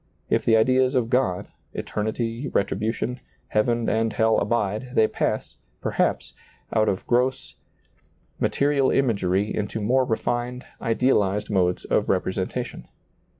[0.31, 3.19] If the ideas of God, eternity, retribution,
[3.49, 6.33] heaven and hell abide, they pass, perhaps,
[6.73, 7.53] out of gross,
[8.39, 12.87] material imagery into more refined, ideal ized modes of representation.